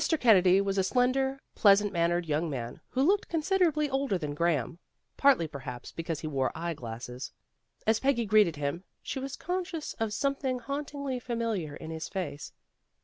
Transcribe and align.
Kennedy 0.19 0.59
was 0.61 0.79
a 0.79 0.83
slender, 0.83 1.39
pleasant 1.53 1.93
mannered 1.93 2.25
young 2.25 2.49
man, 2.49 2.81
who 2.89 3.03
looked 3.03 3.29
considerably 3.29 3.87
older 3.87 4.17
than 4.17 4.33
Graham, 4.33 4.79
partly 5.15 5.47
perhaps, 5.47 5.91
because 5.91 6.21
he 6.21 6.27
wore 6.27 6.51
eye 6.55 6.73
glasses. 6.73 7.31
As 7.85 7.99
Peggy 7.99 8.25
greeted 8.25 8.55
him, 8.55 8.83
she 9.03 9.19
was 9.19 9.35
conscious 9.35 9.93
of 9.99 10.11
something 10.11 10.57
hauntingly 10.57 11.19
familiar 11.19 11.75
in 11.75 11.91
his 11.91 12.09
face. 12.09 12.51